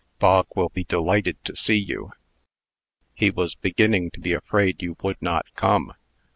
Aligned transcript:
Bog 0.17 0.47
will 0.55 0.69
be 0.69 0.83
delighted 0.83 1.37
to 1.45 1.55
see 1.55 1.75
you. 1.77 2.11
He 3.13 3.29
was 3.29 3.53
beginning 3.53 4.09
to 4.15 4.19
be 4.19 4.33
afraid 4.33 4.81
you 4.81 4.97
would 5.03 5.21
not 5.21 5.45
come. 5.55 5.93